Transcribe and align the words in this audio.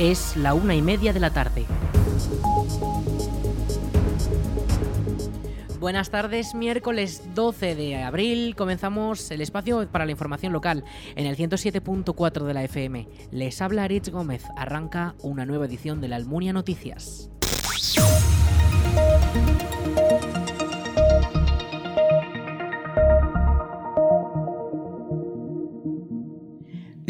Es 0.00 0.34
la 0.34 0.54
una 0.54 0.74
y 0.74 0.80
media 0.80 1.12
de 1.12 1.20
la 1.20 1.28
tarde. 1.28 1.66
Buenas 5.78 6.08
tardes, 6.08 6.54
miércoles 6.54 7.22
12 7.34 7.74
de 7.74 8.02
abril 8.02 8.56
comenzamos 8.56 9.30
el 9.30 9.42
espacio 9.42 9.86
para 9.88 10.06
la 10.06 10.12
información 10.12 10.54
local 10.54 10.84
en 11.16 11.26
el 11.26 11.36
107.4 11.36 12.44
de 12.44 12.54
la 12.54 12.64
FM. 12.64 13.08
Les 13.30 13.60
habla 13.60 13.84
Aritz 13.84 14.08
Gómez, 14.08 14.42
arranca 14.56 15.16
una 15.20 15.44
nueva 15.44 15.66
edición 15.66 16.00
de 16.00 16.08
la 16.08 16.16
Almunia 16.16 16.54
Noticias. 16.54 17.28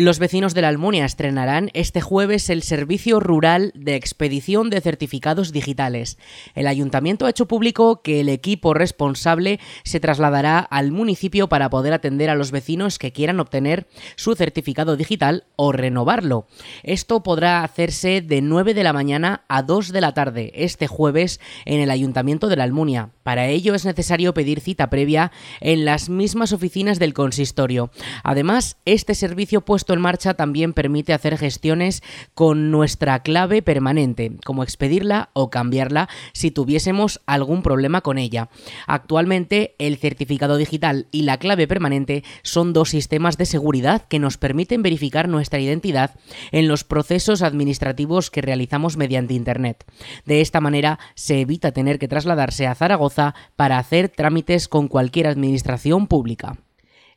Los 0.01 0.19
vecinos 0.19 0.55
de 0.55 0.63
la 0.63 0.69
Almunia 0.69 1.05
estrenarán 1.05 1.69
este 1.75 2.01
jueves 2.01 2.49
el 2.49 2.63
servicio 2.63 3.21
rural 3.21 3.71
de 3.75 3.97
expedición 3.97 4.71
de 4.71 4.81
certificados 4.81 5.53
digitales. 5.53 6.17
El 6.55 6.69
ayuntamiento 6.69 7.27
ha 7.27 7.29
hecho 7.29 7.47
público 7.47 8.01
que 8.01 8.21
el 8.21 8.31
equipo 8.31 8.73
responsable 8.73 9.61
se 9.85 10.01
trasladará 10.01 10.59
al 10.59 10.91
municipio 10.91 11.51
para 11.51 11.69
poder 11.69 11.93
atender 11.93 12.31
a 12.31 12.35
los 12.35 12.51
vecinos 12.51 12.99
que 12.99 13.13
quieran 13.13 13.41
obtener 13.41 13.89
su 14.17 14.35
certificado 14.37 14.97
digital 14.97 15.45
o 15.57 15.71
renovarlo. 15.71 16.47
Esto 16.83 17.23
podrá 17.23 17.63
hacerse 17.63 18.23
de 18.23 18.41
9 18.41 18.73
de 18.73 18.85
la 18.85 18.95
mañana 18.95 19.45
a 19.49 19.63
2 19.63 19.93
de 19.93 20.01
la 20.01 20.15
tarde 20.15 20.51
este 20.55 20.87
jueves 20.87 21.41
en 21.67 21.79
el 21.79 21.91
ayuntamiento 21.91 22.49
de 22.49 22.57
la 22.57 22.65
Almunia. 22.65 23.11
Para 23.23 23.49
ello 23.49 23.75
es 23.75 23.85
necesario 23.85 24.33
pedir 24.33 24.61
cita 24.61 24.89
previa 24.89 25.31
en 25.61 25.85
las 25.85 26.09
mismas 26.09 26.55
oficinas 26.55 26.99
del 26.99 27.13
consistorio. 27.13 27.91
Además, 28.25 28.79
este 28.87 29.15
servicio 29.15 29.61
puesto 29.61 29.90
en 29.95 30.01
marcha 30.01 30.35
también 30.35 30.73
permite 30.73 31.13
hacer 31.13 31.39
gestiones 31.39 32.03
con 32.35 32.71
nuestra 32.71 33.23
clave 33.23 33.63
permanente, 33.63 34.33
como 34.45 34.63
expedirla 34.63 35.31
o 35.33 35.51
cambiarla 35.51 36.09
si 36.33 36.51
tuviésemos 36.51 37.21
algún 37.27 37.63
problema 37.63 38.01
con 38.01 38.19
ella. 38.19 38.49
Actualmente, 38.87 39.75
el 39.79 39.97
certificado 39.99 40.57
digital 40.57 41.07
y 41.11 41.23
la 41.23 41.39
clave 41.39 41.67
permanente 41.67 42.25
son 42.43 42.73
dos 42.73 42.91
sistemas 42.91 43.37
de 43.37 43.47
seguridad 43.47 44.07
que 44.09 44.19
nos 44.19 44.39
permiten 44.39 44.83
verificar 44.83 45.29
nuestra 45.29 45.61
identidad 45.61 46.17
en 46.53 46.69
los 46.69 46.85
procesos 46.85 47.43
administrativos 47.43 48.31
que 48.31 48.43
realizamos 48.43 48.97
mediante 48.97 49.35
Internet. 49.35 49.85
De 50.25 50.41
esta 50.41 50.61
manera, 50.61 50.99
se 51.15 51.41
evita 51.41 51.73
tener 51.73 51.99
que 51.99 52.09
trasladarse 52.09 52.67
a 52.67 52.75
Zaragoza 52.75 53.35
para 53.57 53.79
hacer 53.79 54.09
trámites 54.09 54.69
con 54.69 54.89
cualquier 54.89 55.27
administración 55.27 56.07
pública. 56.07 56.59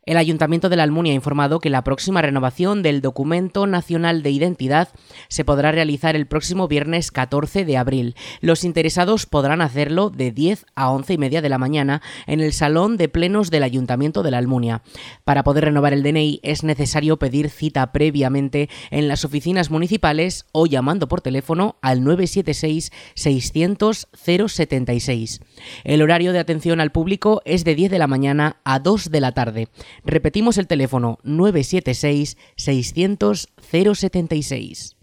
El 0.05 0.17
Ayuntamiento 0.17 0.67
de 0.67 0.75
la 0.75 0.83
Almunia 0.83 1.13
ha 1.13 1.15
informado 1.15 1.61
que 1.61 1.69
la 1.69 1.85
próxima 1.85 2.21
renovación 2.21 2.83
del 2.83 2.99
Documento 2.99 3.67
Nacional 3.67 4.21
de 4.21 4.31
Identidad 4.31 4.89
se 5.29 5.45
podrá 5.45 5.71
realizar 5.71 6.17
el 6.17 6.27
próximo 6.27 6.67
viernes 6.67 7.09
14 7.09 7.63
de 7.63 7.77
abril. 7.77 8.15
Los 8.41 8.65
interesados 8.65 9.25
podrán 9.25 9.61
hacerlo 9.61 10.09
de 10.09 10.31
10 10.31 10.65
a 10.75 10.91
11 10.91 11.13
y 11.13 11.17
media 11.17 11.41
de 11.41 11.47
la 11.47 11.57
mañana 11.57 12.01
en 12.27 12.41
el 12.41 12.51
Salón 12.51 12.97
de 12.97 13.07
Plenos 13.07 13.49
del 13.49 13.63
Ayuntamiento 13.63 14.23
de 14.23 14.31
la 14.31 14.39
Almunia. 14.39 14.81
Para 15.23 15.43
poder 15.43 15.63
renovar 15.65 15.93
el 15.93 16.03
DNI 16.03 16.41
es 16.43 16.65
necesario 16.65 17.17
pedir 17.17 17.49
cita 17.49 17.93
previamente 17.93 18.69
en 18.91 19.07
las 19.07 19.23
oficinas 19.23 19.71
municipales 19.71 20.47
o 20.51 20.65
llamando 20.65 21.07
por 21.07 21.21
teléfono 21.21 21.77
al 21.81 22.03
976 22.03 22.91
600 23.15 24.09
076. 24.11 25.39
El 25.85 26.01
horario 26.01 26.33
de 26.33 26.39
atención 26.39 26.81
al 26.81 26.91
público 26.91 27.41
es 27.45 27.63
de 27.63 27.73
10 27.73 27.89
de 27.89 27.99
la 27.99 28.07
mañana 28.07 28.57
a 28.65 28.79
2 28.79 29.09
de 29.09 29.21
la 29.21 29.31
tarde. 29.31 29.69
Repetimos 30.05 30.57
el 30.57 30.67
teléfono 30.67 31.19
976 31.23 32.37
600 32.55 33.49
076. 33.71 34.97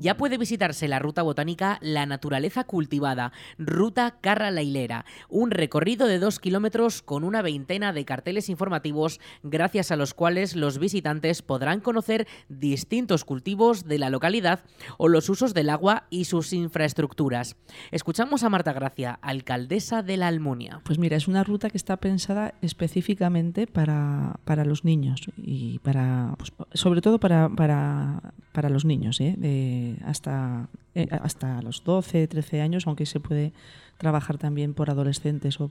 Ya 0.00 0.16
puede 0.16 0.38
visitarse 0.38 0.88
la 0.88 0.98
ruta 0.98 1.22
botánica 1.22 1.78
La 1.82 2.06
Naturaleza 2.06 2.64
Cultivada, 2.64 3.32
Ruta 3.58 4.16
Carra 4.20 4.50
la 4.50 4.62
Hilera, 4.62 5.04
un 5.28 5.50
recorrido 5.50 6.06
de 6.06 6.18
dos 6.18 6.38
kilómetros 6.38 7.02
con 7.02 7.24
una 7.24 7.42
veintena 7.42 7.92
de 7.92 8.04
carteles 8.04 8.48
informativos 8.48 9.20
gracias 9.42 9.90
a 9.90 9.96
los 9.96 10.14
cuales 10.14 10.56
los 10.56 10.78
visitantes 10.78 11.42
podrán 11.42 11.80
conocer 11.80 12.26
distintos 12.48 13.24
cultivos 13.24 13.84
de 13.84 13.98
la 13.98 14.10
localidad 14.10 14.60
o 14.96 15.08
los 15.08 15.28
usos 15.28 15.54
del 15.54 15.70
agua 15.70 16.06
y 16.10 16.24
sus 16.24 16.52
infraestructuras. 16.52 17.56
Escuchamos 17.90 18.42
a 18.42 18.50
Marta 18.50 18.72
Gracia, 18.72 19.18
alcaldesa 19.22 20.02
de 20.02 20.16
la 20.16 20.28
Almunia. 20.28 20.80
Pues 20.84 20.98
mira, 20.98 21.16
es 21.16 21.28
una 21.28 21.44
ruta 21.44 21.70
que 21.70 21.76
está 21.76 21.96
pensada 21.96 22.54
específicamente 22.62 23.66
para, 23.66 24.40
para 24.44 24.64
los 24.64 24.84
niños 24.84 25.22
y 25.36 25.78
para, 25.80 26.34
pues, 26.38 26.52
sobre 26.74 27.00
todo 27.00 27.18
para, 27.18 27.48
para, 27.48 28.34
para 28.52 28.68
los 28.68 28.84
niños, 28.84 29.20
¿eh? 29.20 29.87
Hasta, 30.04 30.68
eh, 30.94 31.08
hasta 31.10 31.62
los 31.62 31.84
12, 31.84 32.26
13 32.28 32.60
años, 32.60 32.86
aunque 32.86 33.06
se 33.06 33.20
puede 33.20 33.52
trabajar 33.98 34.38
también 34.38 34.74
por 34.74 34.90
adolescentes. 34.90 35.60
O 35.60 35.70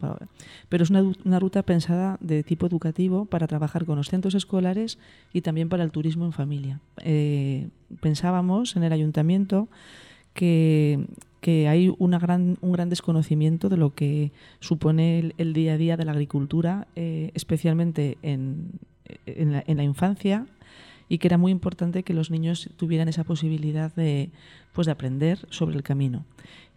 pero 0.69 0.83
es 0.83 0.89
una, 0.89 1.39
ruta 1.39 1.63
pensada 1.63 2.17
de 2.19 2.43
tipo 2.43 2.65
educativo 2.67 3.25
para 3.25 3.47
trabajar 3.47 3.85
con 3.85 3.97
los 3.97 4.09
centros 4.09 4.35
escolares 4.35 4.99
y 5.33 5.41
también 5.41 5.69
para 5.69 5.83
el 5.83 5.91
turismo 5.91 6.25
en 6.25 6.33
familia. 6.33 6.79
Eh, 7.03 7.69
pensábamos 8.01 8.75
en 8.75 8.83
el 8.83 8.93
ayuntamiento 8.93 9.67
que, 10.33 11.07
hay 11.45 11.95
una 11.97 12.19
gran, 12.19 12.57
un 12.59 12.73
gran 12.73 12.89
desconocimiento 12.89 13.69
de 13.69 13.77
lo 13.77 13.95
que 13.95 14.33
supone 14.59 15.33
el, 15.37 15.53
día 15.53 15.73
a 15.73 15.77
día 15.77 15.95
de 15.95 16.03
la 16.03 16.11
agricultura, 16.11 16.87
eh, 16.97 17.31
especialmente 17.35 18.17
en, 18.21 18.71
en 19.25 19.77
la 19.77 19.83
infancia 19.83 20.45
y 21.09 21.17
que 21.17 21.27
era 21.27 21.37
muy 21.37 21.51
importante 21.51 22.03
que 22.03 22.13
los 22.13 22.31
niños 22.31 22.69
tuvieran 22.77 23.07
esa 23.07 23.23
posibilidad 23.23 23.93
de, 23.95 24.31
pues, 24.73 24.85
de 24.85 24.91
aprender 24.91 25.45
sobre 25.49 25.75
el 25.75 25.83
camino. 25.83 26.25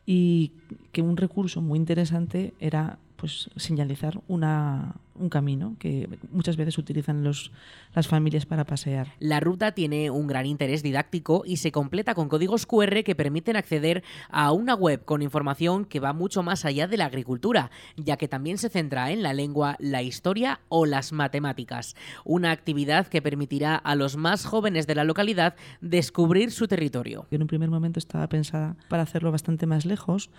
Y 0.07 0.53
que 0.93 1.03
un 1.03 1.17
recurso 1.17 1.61
muy 1.61 1.79
interesante 1.79 2.55
era 2.59 2.99
pues, 3.17 3.51
señalizar 3.57 4.21
una, 4.29 4.97
un 5.21 5.29
camino 5.29 5.77
que 5.79 6.09
muchas 6.31 6.57
veces 6.57 6.79
utilizan 6.79 7.25
los, 7.25 7.53
las 7.95 8.09
familias 8.09 8.47
para 8.47 8.65
pasear. 8.65 9.09
La 9.19 9.41
ruta 9.41 9.73
tiene 9.73 10.11
un 10.11 10.27
gran 10.27 10.47
interés 10.47 10.83
didáctico 10.83 11.43
y 11.47 11.59
se 11.59 11.73
completa 11.73 12.15
con 12.15 12.29
códigos 12.29 12.67
QR 12.67 13.03
que 13.05 13.15
permiten 13.15 13.57
acceder 13.57 14.03
a 14.29 14.53
una 14.53 14.75
web 14.75 15.05
con 15.05 15.23
información 15.23 15.85
que 15.85 16.01
va 16.01 16.13
mucho 16.13 16.43
más 16.43 16.65
allá 16.65 16.87
de 16.87 16.97
la 16.97 17.07
agricultura, 17.07 17.71
ya 17.97 18.17
que 18.17 18.29
también 18.29 18.59
se 18.59 18.69
centra 18.69 19.11
en 19.11 19.23
la 19.23 19.33
lengua, 19.33 19.77
la 19.79 20.03
historia 20.03 20.61
o 20.69 20.87
las 20.87 21.13
matemáticas. 21.13 21.97
Una 22.25 22.51
actividad 22.51 23.07
que 23.07 23.23
permitirá 23.23 23.77
a 23.77 23.95
los 23.95 24.17
más 24.17 24.45
jóvenes 24.45 24.87
de 24.87 24.95
la 24.95 25.05
localidad 25.05 25.55
descubrir 25.81 26.51
su 26.51 26.69
territorio. 26.69 27.27
En 27.31 27.43
un 27.43 27.49
primer 27.49 27.71
momento 27.71 27.99
estaba 27.99 28.29
pensada 28.29 28.77
para 28.89 29.03
hacerlo 29.03 29.33
bastante 29.33 29.67
más 29.67 29.85
lejos, 29.85 30.31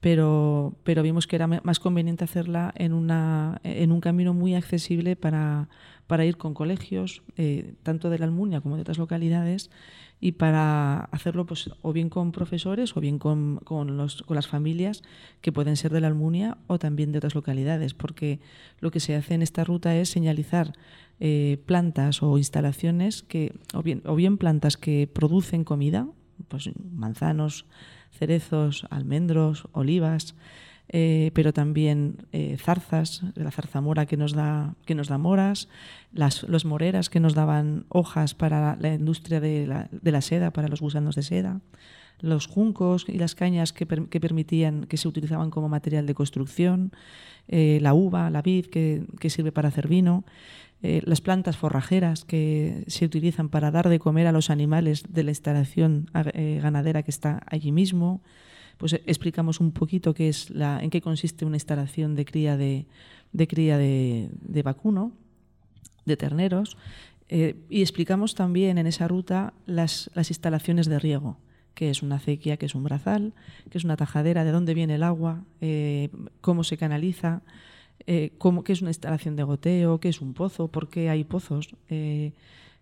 pero, 0.00 0.74
pero 0.84 1.02
vimos 1.02 1.26
que 1.26 1.36
era 1.36 1.46
más 1.46 1.80
conveniente 1.80 2.24
hacerla 2.24 2.72
en, 2.76 2.92
una, 2.92 3.60
en 3.64 3.92
un 3.92 4.00
camino 4.00 4.25
muy 4.34 4.54
accesible 4.54 5.16
para, 5.16 5.68
para 6.06 6.24
ir 6.24 6.36
con 6.36 6.54
colegios, 6.54 7.22
eh, 7.36 7.74
tanto 7.82 8.10
de 8.10 8.18
la 8.18 8.26
Almunia 8.26 8.60
como 8.60 8.76
de 8.76 8.82
otras 8.82 8.98
localidades, 8.98 9.70
y 10.20 10.32
para 10.32 11.00
hacerlo 11.12 11.44
pues, 11.44 11.70
o 11.82 11.92
bien 11.92 12.08
con 12.08 12.32
profesores 12.32 12.96
o 12.96 13.00
bien 13.00 13.18
con, 13.18 13.58
con, 13.58 13.96
los, 13.96 14.22
con 14.22 14.34
las 14.34 14.46
familias 14.46 15.02
que 15.42 15.52
pueden 15.52 15.76
ser 15.76 15.92
de 15.92 16.00
la 16.00 16.06
Almunia 16.06 16.56
o 16.68 16.78
también 16.78 17.12
de 17.12 17.18
otras 17.18 17.34
localidades, 17.34 17.92
porque 17.92 18.40
lo 18.80 18.90
que 18.90 19.00
se 19.00 19.14
hace 19.14 19.34
en 19.34 19.42
esta 19.42 19.64
ruta 19.64 19.94
es 19.96 20.08
señalizar 20.08 20.72
eh, 21.20 21.62
plantas 21.66 22.22
o 22.22 22.38
instalaciones 22.38 23.22
que, 23.22 23.54
o 23.74 23.82
bien, 23.82 24.02
o 24.06 24.14
bien 24.14 24.38
plantas 24.38 24.76
que 24.76 25.08
producen 25.12 25.64
comida, 25.64 26.08
pues 26.48 26.70
manzanos, 26.92 27.66
cerezos, 28.10 28.86
almendros, 28.90 29.68
olivas, 29.72 30.34
eh, 30.88 31.32
pero 31.34 31.52
también 31.52 32.26
eh, 32.32 32.56
zarzas, 32.58 33.22
la 33.34 33.50
zarzamora 33.50 34.06
que 34.06 34.16
nos 34.16 34.34
da, 34.34 34.74
que 34.84 34.94
nos 34.94 35.08
da 35.08 35.18
moras, 35.18 35.68
las 36.12 36.44
los 36.44 36.64
moreras 36.64 37.10
que 37.10 37.18
nos 37.18 37.34
daban 37.34 37.86
hojas 37.88 38.34
para 38.34 38.76
la 38.76 38.94
industria 38.94 39.40
de 39.40 39.66
la, 39.66 40.20
seda, 40.20 40.52
para 40.52 40.68
los 40.68 40.80
gusanos 40.80 41.16
de 41.16 41.24
seda, 41.24 41.60
los 42.20 42.46
juncos 42.46 43.04
y 43.08 43.18
las 43.18 43.34
cañas 43.34 43.72
que, 43.72 43.84
permitían, 43.84 44.84
que 44.84 44.96
se 44.96 45.08
utilizaban 45.08 45.50
como 45.50 45.68
material 45.68 46.06
de 46.06 46.14
construcción, 46.14 46.92
eh, 47.48 47.78
la 47.82 47.92
uva, 47.92 48.30
la 48.30 48.42
vid 48.42 48.66
que, 48.66 49.04
que 49.18 49.28
sirve 49.28 49.50
para 49.50 49.68
hacer 49.68 49.88
vino. 49.88 50.24
las 50.82 51.20
plantas 51.20 51.56
forrajeras 51.56 52.24
que 52.24 52.84
se 52.86 53.04
utilizan 53.04 53.48
para 53.48 53.72
dar 53.72 53.88
de 53.88 53.98
comer 53.98 54.28
a 54.28 54.32
los 54.32 54.50
animales 54.50 55.02
de 55.08 55.24
la 55.24 55.30
instalación 55.30 56.06
ganadera 56.12 57.02
que 57.02 57.10
está 57.10 57.42
allí 57.50 57.72
mismo, 57.72 58.20
pues 58.76 58.92
eh, 58.92 59.02
explicamos 59.06 59.60
un 59.60 59.72
poquito 59.72 60.14
qué 60.14 60.28
es 60.28 60.50
la, 60.50 60.82
en 60.82 60.90
qué 60.90 61.00
consiste 61.00 61.44
una 61.44 61.56
instalación 61.56 62.14
de 62.14 62.24
cría 62.24 62.56
de, 62.56 62.86
cría 63.48 63.78
de, 63.78 64.62
vacuno, 64.64 65.12
de 66.04 66.16
terneros, 66.16 66.76
eh, 67.28 67.56
y 67.68 67.82
explicamos 67.82 68.34
también 68.34 68.78
en 68.78 68.86
esa 68.86 69.08
ruta 69.08 69.52
las, 69.66 70.10
instalaciones 70.16 70.86
de 70.86 70.98
riego, 70.98 71.38
que 71.74 71.90
es 71.90 72.02
una 72.02 72.16
acequia, 72.16 72.56
que 72.56 72.66
es 72.66 72.74
un 72.74 72.84
brazal, 72.84 73.34
que 73.70 73.78
es 73.78 73.84
una 73.84 73.96
tajadera, 73.96 74.44
de 74.44 74.52
dónde 74.52 74.74
viene 74.74 74.94
el 74.94 75.02
agua, 75.02 75.44
eh, 75.60 76.10
cómo 76.40 76.64
se 76.64 76.76
canaliza, 76.76 77.42
cómo, 78.38 78.62
qué 78.62 78.72
es 78.72 78.82
una 78.82 78.90
instalación 78.90 79.34
de 79.34 79.42
goteo, 79.42 79.98
qué 79.98 80.08
es 80.08 80.20
un 80.20 80.32
pozo, 80.32 80.68
por 80.68 80.88
qué 80.88 81.10
hay 81.10 81.24
pozos. 81.24 81.74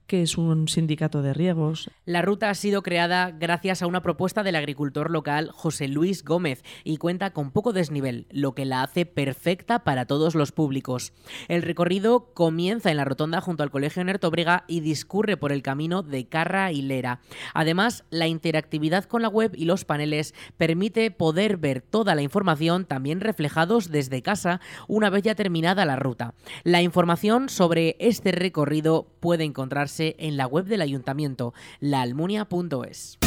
Que 0.06 0.22
es 0.22 0.36
un 0.36 0.68
sindicato 0.68 1.22
de 1.22 1.32
riegos. 1.32 1.90
La 2.04 2.22
ruta 2.22 2.50
ha 2.50 2.54
sido 2.54 2.82
creada 2.82 3.30
gracias 3.30 3.82
a 3.82 3.86
una 3.86 4.02
propuesta 4.02 4.42
del 4.42 4.56
agricultor 4.56 5.10
local 5.10 5.50
José 5.52 5.88
Luis 5.88 6.24
Gómez 6.24 6.62
y 6.84 6.98
cuenta 6.98 7.32
con 7.32 7.50
poco 7.50 7.72
desnivel, 7.72 8.26
lo 8.30 8.54
que 8.54 8.64
la 8.64 8.82
hace 8.82 9.06
perfecta 9.06 9.84
para 9.84 10.06
todos 10.06 10.34
los 10.34 10.52
públicos. 10.52 11.12
El 11.48 11.62
recorrido 11.62 12.32
comienza 12.34 12.90
en 12.90 12.98
la 12.98 13.04
rotonda 13.04 13.40
junto 13.40 13.62
al 13.62 13.70
Colegio 13.70 14.04
Nertobrega 14.04 14.64
y 14.68 14.80
discurre 14.80 15.36
por 15.36 15.52
el 15.52 15.62
camino 15.62 16.02
de 16.02 16.28
Carra 16.28 16.70
y 16.72 16.82
Lera. 16.82 17.20
Además, 17.54 18.04
la 18.10 18.26
interactividad 18.26 19.04
con 19.04 19.22
la 19.22 19.28
web 19.28 19.52
y 19.54 19.64
los 19.64 19.84
paneles 19.84 20.34
permite 20.56 21.10
poder 21.10 21.56
ver 21.56 21.80
toda 21.80 22.14
la 22.14 22.22
información 22.22 22.84
también 22.84 23.20
reflejados 23.20 23.90
desde 23.90 24.22
casa 24.22 24.60
una 24.88 25.08
vez 25.08 25.22
ya 25.22 25.34
terminada 25.34 25.84
la 25.84 25.96
ruta. 25.96 26.34
La 26.62 26.82
información 26.82 27.48
sobre 27.48 27.96
este 27.98 28.32
recorrido 28.32 29.06
puede 29.20 29.44
encontrarse 29.44 29.93
en 30.00 30.36
la 30.36 30.46
web 30.46 30.66
del 30.66 30.82
ayuntamiento, 30.82 31.54
laalmunia.es. 31.80 33.18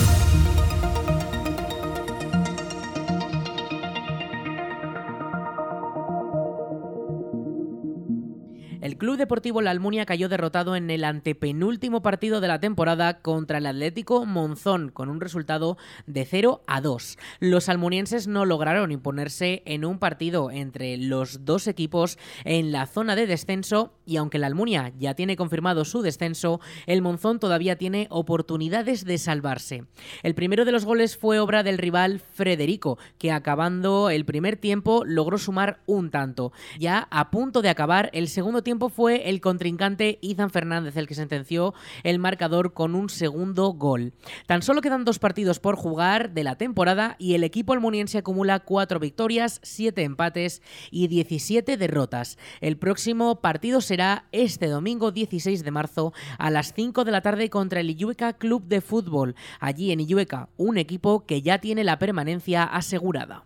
El 8.82 8.98
Club 8.98 9.18
Deportivo 9.18 9.62
La 9.62 9.72
Almunia 9.72 10.06
cayó 10.06 10.30
derrotado 10.30 10.76
en 10.76 10.92
el 10.92 11.04
antepenúltimo 11.04 12.04
partido 12.04 12.42
de 12.42 12.48
la 12.48 12.60
temporada 12.60 13.22
contra 13.22 13.58
el 13.58 13.66
Atlético 13.66 14.26
Monzón 14.26 14.90
con 14.90 15.10
un 15.10 15.20
resultado 15.20 15.78
de 16.06 16.26
0 16.26 16.62
a 16.68 16.82
2. 16.82 17.18
Los 17.40 17.70
almunienses 17.70 18.28
no 18.28 18.46
lograron 18.46 18.92
imponerse 18.92 19.64
en 19.66 19.84
un 19.84 19.98
partido 19.98 20.52
entre 20.52 20.98
los 20.98 21.44
dos 21.44 21.68
equipos 21.68 22.20
en 22.44 22.72
la 22.72 22.86
zona 22.86 23.16
de 23.16 23.26
descenso 23.26 23.94
y 24.06 24.18
aunque 24.18 24.38
la 24.38 24.48
Almunia 24.48 24.94
ya 25.00 25.16
tiene 25.16 25.36
confirmado 25.36 25.84
su 25.84 26.04
descenso, 26.04 26.62
el 26.86 27.02
Monzón 27.02 27.40
todavía 27.40 27.78
tiene 27.78 28.08
oportunidades 28.12 29.06
de 29.06 29.18
salvarse. 29.18 29.86
El 30.22 30.36
primero 30.36 30.66
de 30.66 30.72
los 30.72 30.86
goles 30.86 31.18
fue 31.18 31.40
obra 31.40 31.64
del 31.64 31.80
rival 31.80 32.20
Federico, 32.20 33.00
que 33.18 33.32
acabando 33.32 34.10
el 34.10 34.24
primer 34.26 34.56
tiempo 34.56 35.04
logró 35.04 35.38
sumar 35.38 35.80
un 35.88 36.12
tanto. 36.12 36.52
Ya 36.80 37.08
a 37.10 37.32
punto 37.32 37.62
de 37.62 37.70
acabar 37.70 38.10
el 38.14 38.28
segundo 38.28 38.62
tiempo 38.68 38.90
fue 38.90 39.30
el 39.30 39.40
contrincante 39.40 40.20
Izan 40.20 40.50
Fernández 40.50 40.98
el 40.98 41.08
que 41.08 41.16
sentenció 41.16 41.74
el 42.04 42.20
marcador 42.20 42.74
con 42.74 42.96
un 42.96 43.08
segundo 43.08 43.70
gol. 43.70 44.12
Tan 44.46 44.62
solo 44.62 44.82
quedan 44.82 45.06
dos 45.06 45.20
partidos 45.20 45.62
por 45.62 45.78
jugar 45.78 46.32
de 46.32 46.44
la 46.44 46.58
temporada 46.58 47.16
y 47.18 47.36
el 47.36 47.46
equipo 47.46 47.72
almuniense 47.72 48.18
acumula 48.18 48.60
cuatro 48.60 49.00
victorias, 49.00 49.62
siete 49.64 50.04
empates 50.04 50.62
y 50.92 51.08
17 51.08 51.78
derrotas. 51.78 52.38
El 52.60 52.76
próximo 52.76 53.40
partido 53.40 53.80
será 53.80 54.26
este 54.34 54.68
domingo 54.68 55.14
16 55.14 55.64
de 55.64 55.72
marzo 55.72 56.12
a 56.38 56.50
las 56.50 56.74
5 56.74 57.06
de 57.06 57.12
la 57.14 57.22
tarde 57.22 57.50
contra 57.50 57.80
el 57.80 57.90
Illueca 57.92 58.34
Club 58.34 58.66
de 58.68 58.82
Fútbol. 58.82 59.36
Allí 59.62 59.94
en 59.94 60.02
Illueca, 60.02 60.50
un 60.58 60.78
equipo 60.78 61.26
que 61.26 61.42
ya 61.42 61.60
tiene 61.60 61.86
la 61.86 62.00
permanencia 62.00 62.66
asegurada. 62.66 63.46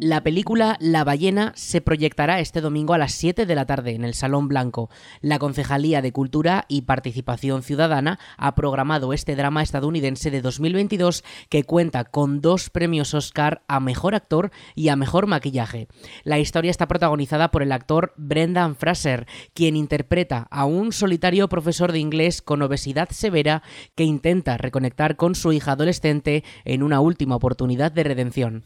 La 0.02 0.22
película 0.22 0.78
La 0.80 1.04
ballena 1.04 1.52
se 1.56 1.82
proyectará 1.82 2.40
este 2.40 2.62
domingo 2.62 2.94
a 2.94 2.98
las 2.98 3.12
7 3.12 3.44
de 3.44 3.54
la 3.54 3.66
tarde 3.66 3.94
en 3.94 4.02
el 4.02 4.14
Salón 4.14 4.48
Blanco. 4.48 4.88
La 5.20 5.38
Concejalía 5.38 6.00
de 6.00 6.10
Cultura 6.10 6.64
y 6.68 6.82
Participación 6.82 7.62
Ciudadana 7.62 8.18
ha 8.38 8.54
programado 8.54 9.12
este 9.12 9.36
drama 9.36 9.62
estadounidense 9.62 10.30
de 10.30 10.40
2022 10.40 11.22
que 11.50 11.64
cuenta 11.64 12.04
con 12.04 12.40
dos 12.40 12.70
premios 12.70 13.12
Oscar 13.12 13.60
a 13.68 13.78
Mejor 13.78 14.14
Actor 14.14 14.52
y 14.74 14.88
a 14.88 14.96
Mejor 14.96 15.26
Maquillaje. 15.26 15.86
La 16.24 16.38
historia 16.38 16.70
está 16.70 16.88
protagonizada 16.88 17.50
por 17.50 17.62
el 17.62 17.70
actor 17.70 18.14
Brendan 18.16 18.76
Fraser, 18.76 19.26
quien 19.52 19.76
interpreta 19.76 20.48
a 20.50 20.64
un 20.64 20.92
solitario 20.92 21.46
profesor 21.50 21.92
de 21.92 21.98
inglés 21.98 22.40
con 22.40 22.62
obesidad 22.62 23.10
severa 23.10 23.62
que 23.96 24.04
intenta 24.04 24.56
reconectar 24.56 25.16
con 25.16 25.34
su 25.34 25.52
hija 25.52 25.72
adolescente 25.72 26.42
en 26.64 26.82
una 26.82 27.00
última 27.00 27.36
oportunidad 27.36 27.92
de 27.92 28.04
redención. 28.04 28.64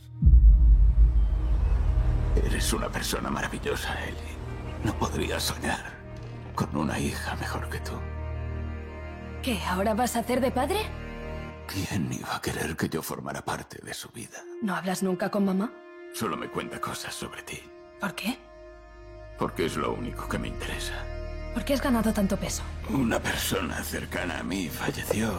Eres 2.37 2.73
una 2.73 2.89
persona 2.89 3.31
maravillosa, 3.31 4.03
Ellie. 4.05 4.37
No 4.83 4.97
podría 4.99 5.39
soñar 5.41 5.93
con 6.55 6.75
una 6.77 6.99
hija 6.99 7.35
mejor 7.37 7.69
que 7.69 7.81
tú. 7.81 7.93
¿Qué? 9.43 9.61
¿Ahora 9.69 9.95
vas 9.95 10.17
a 10.17 10.21
hacer 10.21 10.41
de 10.41 10.51
padre? 10.51 10.81
¿Quién 11.67 12.13
iba 12.13 12.35
a 12.37 12.41
querer 12.43 12.77
que 12.77 12.89
yo 12.89 13.03
formara 13.03 13.45
parte 13.45 13.79
de 13.83 13.95
su 13.95 14.09
vida? 14.11 14.39
¿No 14.63 14.75
hablas 14.75 15.03
nunca 15.03 15.31
con 15.31 15.45
mamá? 15.45 15.73
Solo 16.15 16.37
me 16.37 16.49
cuenta 16.49 16.81
cosas 16.81 17.15
sobre 17.15 17.43
ti. 17.43 17.63
¿Por 18.01 18.15
qué? 18.15 18.39
Porque 19.39 19.67
es 19.67 19.77
lo 19.77 19.93
único 19.93 20.29
que 20.29 20.39
me 20.39 20.49
interesa. 20.49 20.95
¿Por 21.55 21.65
qué 21.65 21.75
has 21.75 21.83
ganado 21.83 22.13
tanto 22.13 22.37
peso? 22.37 22.63
Una 22.91 23.19
persona 23.21 23.83
cercana 23.83 24.41
a 24.41 24.43
mí 24.43 24.69
falleció 24.69 25.33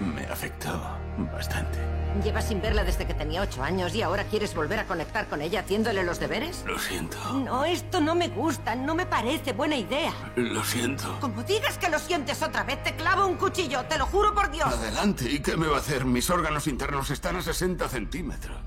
y 0.00 0.04
me 0.04 0.24
afectó 0.26 0.98
bastante. 1.32 1.78
Llevas 2.22 2.48
sin 2.48 2.62
verla 2.62 2.84
desde 2.84 3.06
que 3.06 3.14
tenía 3.14 3.42
ocho 3.42 3.62
años 3.62 3.94
y 3.94 4.02
ahora 4.02 4.24
quieres 4.24 4.54
volver 4.54 4.78
a 4.78 4.86
conectar 4.86 5.26
con 5.28 5.42
ella 5.42 5.60
haciéndole 5.60 6.04
los 6.04 6.20
deberes. 6.20 6.64
Lo 6.66 6.78
siento. 6.78 7.18
No, 7.32 7.64
esto 7.64 8.00
no 8.00 8.14
me 8.14 8.28
gusta, 8.28 8.74
no 8.76 8.94
me 8.94 9.04
parece 9.04 9.52
buena 9.52 9.76
idea. 9.76 10.12
Lo 10.36 10.62
siento. 10.64 11.18
Como 11.20 11.42
digas 11.42 11.76
que 11.78 11.88
lo 11.88 11.98
sientes 11.98 12.42
otra 12.42 12.62
vez, 12.62 12.82
te 12.82 12.94
clavo 12.94 13.26
un 13.26 13.36
cuchillo, 13.36 13.84
te 13.86 13.98
lo 13.98 14.06
juro 14.06 14.34
por 14.34 14.50
Dios. 14.50 14.72
Adelante, 14.72 15.28
¿y 15.28 15.40
qué 15.40 15.56
me 15.56 15.66
va 15.66 15.76
a 15.76 15.80
hacer? 15.80 16.04
Mis 16.04 16.30
órganos 16.30 16.66
internos 16.66 17.10
están 17.10 17.36
a 17.36 17.42
60 17.42 17.88
centímetros. 17.88 18.58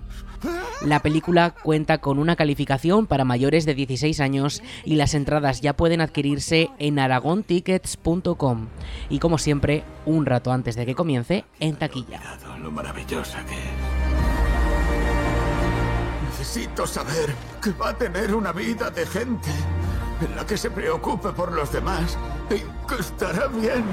La 0.81 1.01
película 1.01 1.55
cuenta 1.63 1.97
con 1.97 2.19
una 2.19 2.35
calificación 2.35 3.07
para 3.07 3.25
mayores 3.25 3.65
de 3.65 3.75
16 3.75 4.19
años 4.19 4.61
y 4.85 4.95
las 4.95 5.13
entradas 5.13 5.61
ya 5.61 5.75
pueden 5.75 6.01
adquirirse 6.01 6.69
en 6.79 6.99
aragontickets.com 6.99 8.67
y 9.09 9.19
como 9.19 9.37
siempre, 9.37 9.83
un 10.05 10.25
rato 10.25 10.51
antes 10.51 10.75
de 10.75 10.85
que 10.85 10.95
comience, 10.95 11.45
en 11.59 11.75
taquilla. 11.75 12.21
Lo 12.61 12.71
maravillosa 12.71 13.45
que 13.45 13.55
es. 13.55 14.07
Necesito 16.29 16.85
saber 16.85 17.33
que 17.61 17.71
va 17.71 17.89
a 17.89 17.97
tener 17.97 18.33
una 18.35 18.51
vida 18.51 18.89
de 18.89 19.05
gente 19.05 19.49
en 20.21 20.35
la 20.35 20.45
que 20.45 20.57
se 20.57 20.69
preocupe 20.69 21.29
por 21.29 21.51
los 21.51 21.71
demás 21.71 22.17
y 22.49 22.59
que 22.87 23.01
estará 23.01 23.47
bien. 23.47 23.83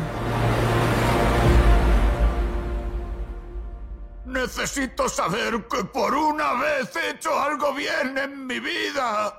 Necesito 4.34 5.08
saber 5.08 5.64
que 5.68 5.84
por 5.84 6.12
una 6.12 6.54
vez 6.54 6.94
he 6.96 7.10
hecho 7.10 7.40
algo 7.40 7.72
bien 7.72 8.18
en 8.18 8.44
mi 8.48 8.58
vida. 8.58 9.38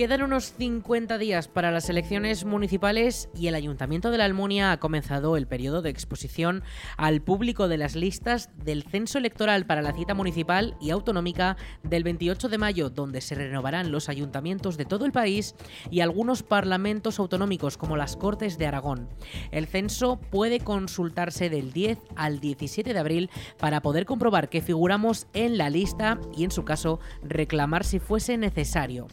Quedan 0.00 0.22
unos 0.22 0.54
50 0.56 1.18
días 1.18 1.46
para 1.46 1.70
las 1.70 1.90
elecciones 1.90 2.46
municipales 2.46 3.28
y 3.34 3.48
el 3.48 3.54
Ayuntamiento 3.54 4.10
de 4.10 4.16
la 4.16 4.24
Almunia 4.24 4.72
ha 4.72 4.80
comenzado 4.80 5.36
el 5.36 5.46
periodo 5.46 5.82
de 5.82 5.90
exposición 5.90 6.62
al 6.96 7.20
público 7.20 7.68
de 7.68 7.76
las 7.76 7.96
listas 7.96 8.48
del 8.64 8.82
censo 8.82 9.18
electoral 9.18 9.66
para 9.66 9.82
la 9.82 9.92
cita 9.92 10.14
municipal 10.14 10.74
y 10.80 10.88
autonómica 10.88 11.58
del 11.82 12.02
28 12.02 12.48
de 12.48 12.56
mayo, 12.56 12.88
donde 12.88 13.20
se 13.20 13.34
renovarán 13.34 13.92
los 13.92 14.08
ayuntamientos 14.08 14.78
de 14.78 14.86
todo 14.86 15.04
el 15.04 15.12
país 15.12 15.54
y 15.90 16.00
algunos 16.00 16.42
parlamentos 16.42 17.18
autonómicos 17.18 17.76
como 17.76 17.98
las 17.98 18.16
Cortes 18.16 18.56
de 18.56 18.66
Aragón. 18.66 19.10
El 19.50 19.66
censo 19.66 20.18
puede 20.18 20.60
consultarse 20.60 21.50
del 21.50 21.74
10 21.74 21.98
al 22.16 22.40
17 22.40 22.94
de 22.94 22.98
abril 22.98 23.30
para 23.58 23.82
poder 23.82 24.06
comprobar 24.06 24.48
que 24.48 24.62
figuramos 24.62 25.26
en 25.34 25.58
la 25.58 25.68
lista 25.68 26.18
y 26.34 26.44
en 26.44 26.52
su 26.52 26.64
caso 26.64 27.00
reclamar 27.22 27.84
si 27.84 27.98
fuese 27.98 28.38
necesario. 28.38 29.06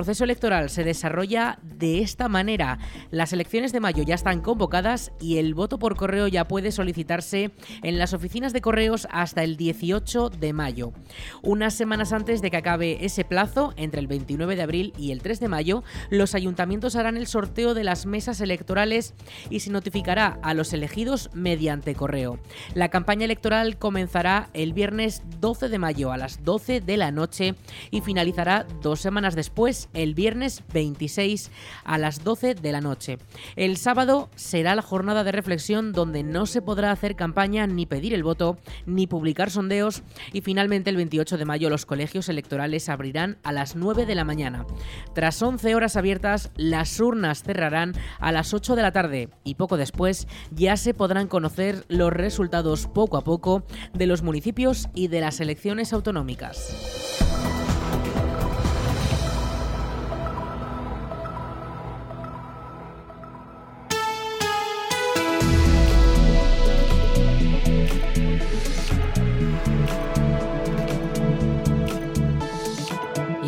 Proceso 0.00 0.24
electoral 0.24 0.70
se 0.70 0.82
desarrolla 0.82 1.58
de 1.62 2.00
esta 2.00 2.30
manera. 2.30 2.78
Las 3.10 3.34
elecciones 3.34 3.70
de 3.70 3.80
mayo 3.80 4.02
ya 4.02 4.14
están 4.14 4.40
convocadas 4.40 5.12
y 5.20 5.36
el 5.36 5.52
voto 5.52 5.78
por 5.78 5.94
correo 5.94 6.26
ya 6.26 6.48
puede 6.48 6.72
solicitarse 6.72 7.50
en 7.82 7.98
las 7.98 8.14
oficinas 8.14 8.54
de 8.54 8.62
correos 8.62 9.06
hasta 9.10 9.44
el 9.44 9.58
18 9.58 10.30
de 10.30 10.54
mayo. 10.54 10.94
Unas 11.42 11.74
semanas 11.74 12.14
antes 12.14 12.40
de 12.40 12.50
que 12.50 12.56
acabe 12.56 13.04
ese 13.04 13.26
plazo, 13.26 13.74
entre 13.76 14.00
el 14.00 14.06
29 14.06 14.56
de 14.56 14.62
abril 14.62 14.94
y 14.96 15.12
el 15.12 15.20
3 15.20 15.38
de 15.38 15.48
mayo, 15.48 15.84
los 16.08 16.34
ayuntamientos 16.34 16.96
harán 16.96 17.18
el 17.18 17.26
sorteo 17.26 17.74
de 17.74 17.84
las 17.84 18.06
mesas 18.06 18.40
electorales 18.40 19.12
y 19.50 19.60
se 19.60 19.70
notificará 19.70 20.38
a 20.42 20.54
los 20.54 20.72
elegidos 20.72 21.28
mediante 21.34 21.94
correo. 21.94 22.38
La 22.72 22.88
campaña 22.88 23.26
electoral 23.26 23.76
comenzará 23.76 24.48
el 24.54 24.72
viernes 24.72 25.22
12 25.40 25.68
de 25.68 25.78
mayo 25.78 26.10
a 26.10 26.16
las 26.16 26.42
12 26.42 26.80
de 26.80 26.96
la 26.96 27.10
noche 27.10 27.54
y 27.90 28.00
finalizará 28.00 28.66
dos 28.80 29.00
semanas 29.00 29.34
después 29.34 29.79
el 29.94 30.14
viernes 30.14 30.62
26 30.72 31.50
a 31.84 31.98
las 31.98 32.24
12 32.24 32.54
de 32.54 32.72
la 32.72 32.80
noche. 32.80 33.18
El 33.56 33.76
sábado 33.76 34.28
será 34.34 34.74
la 34.74 34.82
jornada 34.82 35.24
de 35.24 35.32
reflexión 35.32 35.92
donde 35.92 36.22
no 36.22 36.46
se 36.46 36.62
podrá 36.62 36.90
hacer 36.90 37.16
campaña 37.16 37.66
ni 37.66 37.86
pedir 37.86 38.14
el 38.14 38.22
voto 38.22 38.58
ni 38.86 39.06
publicar 39.06 39.50
sondeos 39.50 40.02
y 40.32 40.40
finalmente 40.40 40.90
el 40.90 40.96
28 40.96 41.38
de 41.38 41.44
mayo 41.44 41.70
los 41.70 41.86
colegios 41.86 42.28
electorales 42.28 42.88
abrirán 42.88 43.38
a 43.42 43.52
las 43.52 43.76
9 43.76 44.06
de 44.06 44.14
la 44.14 44.24
mañana. 44.24 44.66
Tras 45.14 45.40
11 45.40 45.74
horas 45.74 45.96
abiertas, 45.96 46.50
las 46.56 46.98
urnas 47.00 47.42
cerrarán 47.42 47.94
a 48.18 48.32
las 48.32 48.54
8 48.54 48.76
de 48.76 48.82
la 48.82 48.92
tarde 48.92 49.28
y 49.44 49.54
poco 49.54 49.76
después 49.76 50.26
ya 50.50 50.76
se 50.76 50.94
podrán 50.94 51.28
conocer 51.28 51.84
los 51.88 52.12
resultados 52.12 52.86
poco 52.86 53.16
a 53.16 53.24
poco 53.24 53.64
de 53.94 54.06
los 54.06 54.22
municipios 54.22 54.88
y 54.94 55.08
de 55.08 55.20
las 55.20 55.40
elecciones 55.40 55.92
autonómicas. 55.92 57.59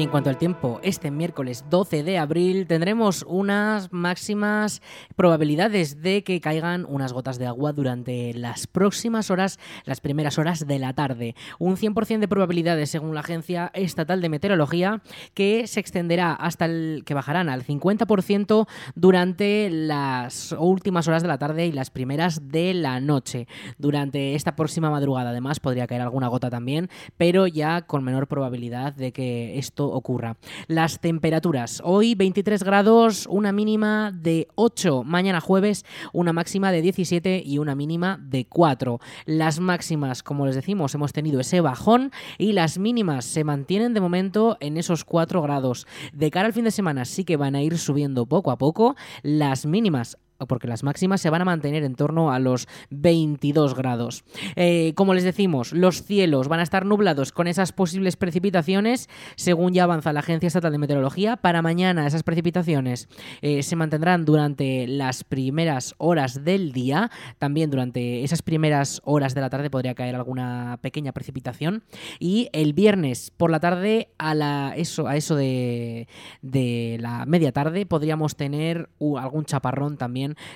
En 0.03 0.09
cuanto 0.09 0.31
al 0.31 0.37
tiempo, 0.37 0.81
este 0.83 1.13
miércoles 1.13 1.65
12 1.71 2.03
de 2.03 2.19
abril 2.19 2.67
tendremos 2.67 3.25
unas 3.29 3.93
máximas 3.93 4.83
probabilidades 5.15 6.03
de 6.03 6.25
que 6.25 6.41
caigan 6.41 6.85
unas 6.89 7.13
gotas 7.13 7.39
de 7.39 7.47
agua 7.47 7.73
durante 7.73 8.35
las 8.35 8.67
próximas 8.67 9.31
horas, 9.31 9.61
las 9.85 10.01
primeras 10.01 10.39
horas 10.39 10.67
de 10.67 10.81
la 10.81 10.93
tarde. 10.93 11.37
Un 11.61 11.77
100% 11.77 12.19
de 12.19 12.27
probabilidades 12.27 12.91
según 12.91 13.15
la 13.15 13.21
Agencia 13.21 13.71
Estatal 13.75 14.21
de 14.21 14.29
Meteorología 14.29 15.03
que 15.35 15.69
se 15.69 15.79
extenderá 15.79 16.33
hasta 16.33 16.65
el 16.65 17.05
que 17.07 17.15
bajarán 17.15 17.49
al 17.49 17.65
50% 17.65 18.67
durante 18.97 19.71
las 19.71 20.51
últimas 20.59 21.07
horas 21.07 21.23
de 21.23 21.29
la 21.29 21.39
tarde 21.39 21.67
y 21.67 21.73
las 21.73 21.91
primeras 21.91 22.49
de 22.49 22.75
la 22.75 22.99
noche. 22.99 23.47
Durante 23.79 24.35
esta 24.35 24.57
próxima 24.57 24.91
madrugada 24.91 25.31
además 25.31 25.61
podría 25.61 25.87
caer 25.87 26.01
alguna 26.03 26.27
gota 26.27 26.51
también, 26.51 26.91
pero 27.17 27.47
ya 27.47 27.83
con 27.83 28.03
menor 28.03 28.27
probabilidad 28.27 28.95
de 28.95 29.13
que 29.13 29.61
esto 29.61 29.92
ocurra. 29.93 30.37
Las 30.67 31.01
temperaturas. 31.01 31.83
Hoy 31.85 32.15
23 32.15 32.63
grados, 32.65 33.27
una 33.29 33.53
mínima 33.53 34.13
de 34.13 34.49
8. 34.55 35.05
Mañana 35.05 35.41
jueves, 35.41 35.85
una 36.13 36.33
máxima 36.33 36.73
de 36.73 36.83
17 36.83 37.43
y 37.45 37.59
una 37.59 37.75
mínima 37.75 38.19
de 38.21 38.47
4. 38.47 39.01
Las 39.27 39.61
máximas, 39.61 40.23
como 40.23 40.47
les 40.47 40.55
decimos, 40.55 40.95
hemos 40.95 41.13
tenido 41.13 41.41
ese 41.41 41.61
bajón 41.61 42.13
y 42.39 42.53
las 42.53 42.79
mínimas 42.79 43.25
se 43.25 43.45
mantienen 43.45 43.95
de 43.95 44.01
momento 44.01 44.57
en 44.61 44.77
esos 44.77 45.05
4 45.05 45.43
grados. 45.43 45.87
De 46.13 46.31
cara 46.31 46.47
al 46.47 46.53
fin 46.53 46.65
de 46.65 46.71
semana 46.71 47.05
sí 47.05 47.25
que 47.25 47.37
van 47.37 47.55
a 47.55 47.63
ir 47.63 47.79
subiendo 47.79 48.27
poco 48.27 48.51
a 48.51 48.59
poco. 48.59 48.97
Las 49.23 49.67
mínimas 49.67 50.19
porque 50.47 50.69
las 50.69 50.83
máximas 50.83 51.21
se 51.21 51.31
van 51.31 51.43
a 51.43 51.45
mantener 51.45 51.85
en 51.85 51.95
torno 51.95 52.33
a 52.33 52.39
los 52.39 52.69
22 52.91 53.75
grados. 53.75 54.25
Eh, 54.57 54.93
como 54.95 55.15
les 55.15 55.25
decimos, 55.25 55.73
los 55.73 56.03
cielos 56.03 56.49
van 56.49 56.61
a 56.61 56.63
estar 56.63 56.87
nublados 56.87 57.33
con 57.33 57.47
esas 57.47 57.73
posibles 57.73 58.17
precipitaciones, 58.17 59.09
según 59.37 59.73
ya 59.73 59.85
avanza 59.85 60.13
la 60.13 60.21
Agencia 60.21 60.47
Estatal 60.47 60.73
de 60.73 60.79
Meteorología. 60.79 61.37
Para 61.37 61.63
mañana 61.63 62.07
esas 62.07 62.23
precipitaciones 62.23 63.09
eh, 63.41 63.63
se 63.63 63.77
mantendrán 63.77 64.25
durante 64.25 64.87
las 64.87 65.25
primeras 65.25 65.95
horas 65.99 66.45
del 66.45 66.73
día, 66.73 67.11
también 67.39 67.71
durante 67.71 68.25
esas 68.25 68.43
primeras 68.43 69.01
horas 69.05 69.35
de 69.35 69.41
la 69.41 69.51
tarde 69.51 69.71
podría 69.71 69.95
caer 69.95 70.15
alguna 70.15 70.79
pequeña 70.81 71.13
precipitación 71.13 71.85
y 72.19 72.49
el 72.53 72.73
viernes 72.73 73.31
por 73.37 73.51
la 73.51 73.61
tarde 73.61 74.09
a 74.19 74.35
la 74.35 74.75
eso 74.77 75.07
a 75.07 75.17
eso 75.17 75.37
de, 75.37 76.09
de 76.43 76.99
la 77.01 77.27
media 77.27 77.53
tarde 77.53 77.87
podríamos 77.87 78.37
tener 78.37 78.89
algún 79.19 79.45
chaparrón 79.45 79.97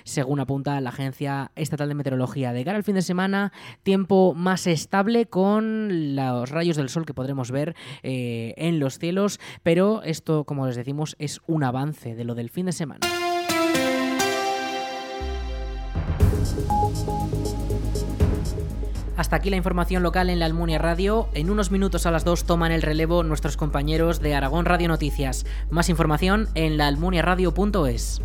según 0.05 0.41
apunta 0.41 0.81
la 0.81 0.91
Agencia 0.91 1.51
Estatal 1.57 1.89
de 1.89 1.95
Meteorología. 1.95 2.53
De 2.53 2.65
cara 2.65 2.77
al 2.77 2.85
fin 2.85 2.95
de 2.95 3.03
semana, 3.03 3.53
tiempo 3.83 4.35
más 4.35 4.67
estable 4.67 5.27
con 5.27 6.17
los 6.17 6.51
rayos 6.51 6.77
del 6.77 6.89
sol 6.89 7.07
que 7.07 7.15
podremos 7.15 7.51
ver 7.51 7.75
eh, 8.03 8.55
en 8.57 8.81
los 8.81 8.99
cielos, 8.99 9.41
pero 9.63 10.03
esto, 10.03 10.45
como 10.45 10.67
les 10.67 10.77
decimos, 10.77 11.17
es 11.19 11.41
un 11.47 11.65
avance 11.65 12.15
de 12.15 12.25
lo 12.25 12.35
del 12.35 12.51
fin 12.51 12.67
de 12.67 12.73
semana. 12.73 13.07
Hasta 19.17 19.37
aquí 19.37 19.49
la 19.49 19.57
información 19.57 20.03
local 20.03 20.29
en 20.29 20.39
la 20.39 20.47
Almunia 20.47 20.79
Radio. 20.79 21.29
En 21.33 21.51
unos 21.51 21.71
minutos 21.71 22.05
a 22.05 22.11
las 22.11 22.25
2 22.25 22.45
toman 22.45 22.71
el 22.71 22.83
relevo 22.83 23.23
nuestros 23.23 23.57
compañeros 23.57 24.21
de 24.21 24.35
Aragón 24.35 24.67
Radio 24.67 24.89
Noticias. 24.89 25.47
Más 25.71 25.89
información 25.89 26.49
en 26.55 26.77
laalmuniaradio.es. 26.77 28.21